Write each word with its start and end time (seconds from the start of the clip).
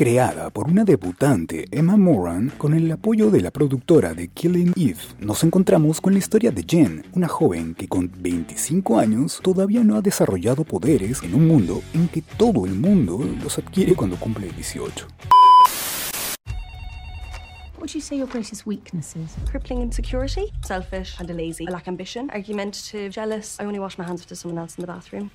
Creada 0.00 0.48
por 0.48 0.66
una 0.66 0.82
debutante, 0.82 1.66
Emma 1.70 1.94
Moran, 1.94 2.48
con 2.56 2.72
el 2.72 2.90
apoyo 2.90 3.30
de 3.30 3.42
la 3.42 3.50
productora 3.50 4.14
de 4.14 4.28
Killing 4.28 4.72
Eve, 4.74 4.96
nos 5.18 5.44
encontramos 5.44 6.00
con 6.00 6.14
la 6.14 6.18
historia 6.18 6.50
de 6.50 6.64
Jen, 6.66 7.04
una 7.12 7.28
joven 7.28 7.74
que 7.74 7.86
con 7.86 8.10
25 8.16 8.98
años 8.98 9.40
todavía 9.42 9.84
no 9.84 9.96
ha 9.96 10.00
desarrollado 10.00 10.64
poderes 10.64 11.22
en 11.22 11.34
un 11.34 11.46
mundo 11.46 11.82
en 11.92 12.08
que 12.08 12.22
todo 12.22 12.64
el 12.64 12.76
mundo 12.76 13.20
los 13.42 13.58
adquiere 13.58 13.94
cuando 13.94 14.16
cumple 14.16 14.48
18. 14.48 15.06
What 17.74 17.80
would 17.80 17.90
you 17.92 18.00
say 18.00 18.16
your 18.16 18.26
greatest 18.26 18.66
weaknesses? 18.66 19.36
Crippling 19.50 19.82
insecurity, 19.82 20.50
selfish, 20.62 21.20
and 21.20 21.28
a 21.30 21.34
lazy. 21.34 21.66
I 21.68 21.72
lack 21.72 21.88
ambition, 21.88 22.30
argumentative, 22.30 23.10
jealous. 23.10 23.60
I 23.60 23.66
only 23.66 23.78
wash 23.78 23.98
my 23.98 24.06
hands 24.06 24.22
after 24.22 24.34
someone 24.34 24.62
else 24.62 24.78
in 24.78 24.80
the 24.80 24.90
bathroom. 24.90 25.30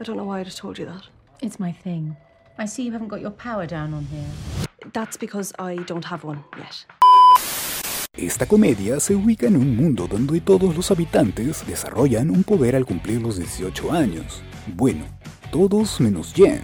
I 0.00 0.04
don't 0.04 0.16
know 0.16 0.26
why 0.26 0.38
I 0.38 0.44
just 0.44 0.58
told 0.58 0.78
you 0.78 0.86
that. 0.86 1.08
It's 1.42 1.58
my 1.58 1.72
thing. 1.72 2.16
I 2.60 2.66
see 2.66 2.82
you 2.82 2.92
haven't 2.92 3.08
got 3.08 3.20
your 3.20 3.30
power 3.30 3.66
down 3.68 3.94
on 3.94 4.04
here. 4.06 4.26
That's 4.92 5.16
because 5.16 5.52
I 5.60 5.76
don't 5.86 6.04
have 6.04 6.24
one 6.24 6.42
yet. 6.56 6.86
Esta 8.16 8.46
comedia 8.46 8.98
se 8.98 9.14
ubica 9.14 9.46
en 9.46 9.56
un 9.56 9.76
mundo 9.76 10.08
donde 10.08 10.40
todos 10.40 10.74
los 10.74 10.90
habitantes 10.90 11.64
desarrollan 11.64 12.30
un 12.30 12.42
poder 12.42 12.74
al 12.74 12.84
cumplir 12.84 13.22
los 13.22 13.38
18 13.38 13.92
años. 13.92 14.42
Bueno, 14.74 15.04
todos 15.52 16.00
menos 16.00 16.32
Jen, 16.34 16.62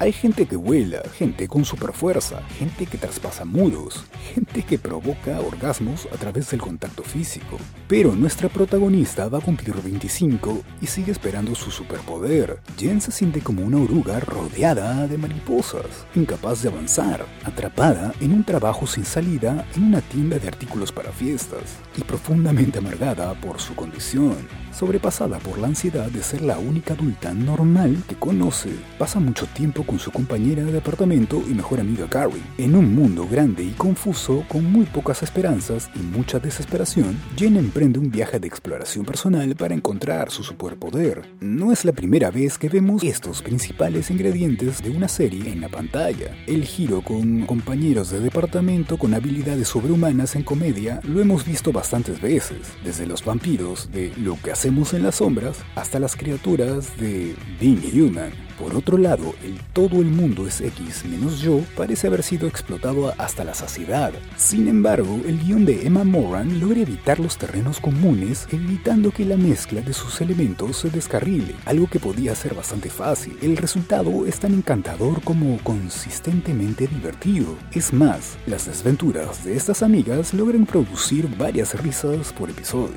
hay 0.00 0.10
gente 0.10 0.46
que 0.46 0.56
vuela, 0.56 1.02
gente 1.16 1.46
con 1.46 1.64
superfuerza, 1.64 2.42
gente 2.58 2.86
que 2.86 2.98
traspasa 2.98 3.44
muros, 3.44 4.04
gente 4.36 4.62
que 4.62 4.78
provoca 4.78 5.40
orgasmos 5.40 6.06
a 6.12 6.18
través 6.18 6.50
del 6.50 6.60
contacto 6.60 7.02
físico. 7.02 7.56
Pero 7.88 8.14
nuestra 8.14 8.50
protagonista 8.50 9.30
va 9.30 9.38
a 9.38 9.40
cumplir 9.40 9.74
25 9.76 10.62
y 10.82 10.86
sigue 10.86 11.10
esperando 11.10 11.54
su 11.54 11.70
superpoder. 11.70 12.60
Jen 12.76 13.00
se 13.00 13.12
siente 13.12 13.40
como 13.40 13.62
una 13.62 13.78
oruga 13.78 14.20
rodeada 14.20 15.06
de 15.06 15.16
mariposas, 15.16 15.86
incapaz 16.14 16.62
de 16.62 16.68
avanzar, 16.68 17.24
atrapada 17.44 18.12
en 18.20 18.34
un 18.34 18.44
trabajo 18.44 18.86
sin 18.86 19.06
salida 19.06 19.66
en 19.74 19.84
una 19.84 20.02
tienda 20.02 20.38
de 20.38 20.48
artículos 20.48 20.92
para 20.92 21.12
fiestas 21.12 21.76
y 21.96 22.02
profundamente 22.02 22.80
amargada 22.80 23.32
por 23.40 23.58
su 23.58 23.74
condición 23.74 24.36
sobrepasada 24.76 25.38
por 25.38 25.58
la 25.58 25.68
ansiedad 25.68 26.10
de 26.10 26.22
ser 26.22 26.42
la 26.42 26.58
única 26.58 26.92
adulta 26.92 27.32
normal 27.32 28.02
que 28.06 28.14
conoce. 28.14 28.70
Pasa 28.98 29.18
mucho 29.18 29.46
tiempo 29.46 29.84
con 29.84 29.98
su 29.98 30.10
compañera 30.10 30.64
de 30.64 30.78
apartamento 30.78 31.42
y 31.48 31.54
mejor 31.54 31.80
amiga 31.80 32.06
Carrie. 32.08 32.42
En 32.58 32.74
un 32.74 32.94
mundo 32.94 33.26
grande 33.26 33.64
y 33.64 33.70
confuso, 33.70 34.25
con 34.26 34.64
muy 34.64 34.86
pocas 34.86 35.22
esperanzas 35.22 35.88
y 35.94 36.00
mucha 36.00 36.40
desesperación, 36.40 37.16
Jen 37.36 37.56
emprende 37.56 38.00
un 38.00 38.10
viaje 38.10 38.40
de 38.40 38.48
exploración 38.48 39.04
personal 39.04 39.54
para 39.54 39.74
encontrar 39.74 40.32
su 40.32 40.42
superpoder. 40.42 41.22
No 41.40 41.70
es 41.70 41.84
la 41.84 41.92
primera 41.92 42.32
vez 42.32 42.58
que 42.58 42.68
vemos 42.68 43.04
estos 43.04 43.40
principales 43.40 44.10
ingredientes 44.10 44.82
de 44.82 44.90
una 44.90 45.06
serie 45.06 45.52
en 45.52 45.60
la 45.60 45.68
pantalla. 45.68 46.34
El 46.48 46.64
giro 46.64 47.02
con 47.02 47.46
compañeros 47.46 48.10
de 48.10 48.18
departamento 48.18 48.98
con 48.98 49.14
habilidades 49.14 49.68
sobrehumanas 49.68 50.34
en 50.34 50.42
comedia 50.42 51.00
lo 51.04 51.20
hemos 51.20 51.46
visto 51.46 51.70
bastantes 51.70 52.20
veces, 52.20 52.72
desde 52.84 53.06
los 53.06 53.24
vampiros 53.24 53.90
de 53.92 54.12
Lo 54.16 54.36
que 54.42 54.50
hacemos 54.50 54.92
en 54.92 55.04
las 55.04 55.16
sombras 55.16 55.58
hasta 55.76 56.00
las 56.00 56.16
criaturas 56.16 56.96
de 56.98 57.36
Being 57.60 57.92
Human. 57.94 58.45
Por 58.58 58.74
otro 58.74 58.96
lado, 58.96 59.34
el 59.42 59.60
todo 59.74 60.00
el 60.00 60.06
mundo 60.06 60.46
es 60.46 60.62
X 60.62 61.04
menos 61.04 61.40
yo 61.40 61.60
parece 61.76 62.06
haber 62.06 62.22
sido 62.22 62.48
explotado 62.48 63.14
hasta 63.18 63.44
la 63.44 63.52
saciedad. 63.52 64.14
Sin 64.36 64.66
embargo, 64.66 65.20
el 65.26 65.38
guion 65.40 65.66
de 65.66 65.86
Emma 65.86 66.04
Moran 66.04 66.58
logra 66.58 66.80
evitar 66.80 67.20
los 67.20 67.36
terrenos 67.36 67.80
comunes, 67.80 68.48
evitando 68.50 69.10
que 69.10 69.26
la 69.26 69.36
mezcla 69.36 69.82
de 69.82 69.92
sus 69.92 70.22
elementos 70.22 70.78
se 70.78 70.90
descarrile, 70.90 71.54
algo 71.66 71.86
que 71.86 72.00
podía 72.00 72.34
ser 72.34 72.54
bastante 72.54 72.88
fácil. 72.88 73.36
El 73.42 73.58
resultado 73.58 74.24
es 74.26 74.40
tan 74.40 74.54
encantador 74.54 75.22
como 75.22 75.58
consistentemente 75.62 76.86
divertido. 76.86 77.58
Es 77.72 77.92
más, 77.92 78.38
las 78.46 78.66
desventuras 78.66 79.44
de 79.44 79.54
estas 79.56 79.82
amigas 79.82 80.32
logran 80.32 80.64
producir 80.64 81.28
varias 81.36 81.78
risas 81.82 82.32
por 82.32 82.48
episodio. 82.48 82.96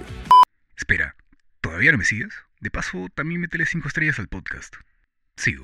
Espera, 0.77 1.15
¿todavía 1.59 1.91
no 1.91 1.97
me 1.97 2.05
sigues? 2.05 2.33
De 2.61 2.71
paso, 2.71 3.07
también 3.13 3.41
métele 3.41 3.65
5 3.65 3.87
estrellas 3.89 4.19
al 4.19 4.29
podcast. 4.29 4.75
Sigo. 5.39 5.63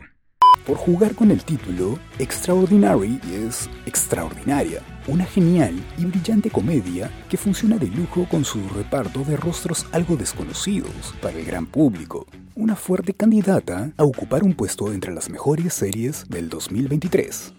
Por 0.66 0.78
jugar 0.78 1.16
con 1.16 1.31
el 1.31 1.44
título, 1.44 2.00
Extraordinary 2.18 3.19
es 3.30 3.69
extraordinaria, 3.86 4.81
una 5.06 5.25
genial 5.25 5.75
y 5.97 6.06
brillante 6.06 6.50
comedia 6.50 7.12
que 7.30 7.36
funciona 7.36 7.78
de 7.78 7.88
lujo 7.88 8.25
con 8.31 8.46
su 8.46 8.69
reparto 8.69 9.25
de 9.25 9.35
rostros 9.35 9.85
algo 9.91 10.16
desconocidos 10.16 11.14
para 11.22 11.38
el 11.38 11.44
gran 11.46 11.66
público. 11.66 12.25
Una 12.56 12.78
fuerte 12.78 13.14
candidata 13.14 13.91
a 13.97 14.06
ocupar 14.06 14.44
un 14.44 14.53
puesto 14.53 14.94
entre 14.94 15.14
las 15.14 15.30
mejores 15.30 15.74
series 15.74 16.25
del 16.30 16.47
2023. 16.47 17.53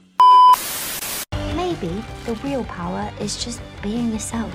Maybe 1.54 2.02
the 2.24 2.34
real 2.42 2.64
power 2.64 3.12
is 3.20 3.36
just 3.44 3.60
being 3.82 4.10
yourself. 4.10 4.50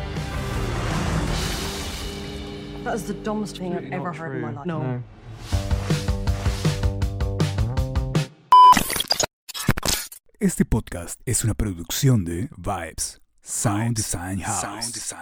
That 2.83 2.95
is 2.95 3.03
the 3.03 3.13
dumbest 3.23 3.59
thing 3.59 3.73
I've 3.73 3.93
ever 3.93 4.11
heard 4.11 4.37
in 4.37 4.41
my 4.41 4.51
life. 4.53 4.65
No. 4.65 5.03
Este 10.41 10.65
podcast 10.65 11.21
es 11.27 11.43
una 11.43 11.53
producción 11.53 12.25
de 12.25 12.49
Vibes, 12.57 13.21
Sound 13.43 13.95
Design 13.95 14.39
House. 14.39 15.13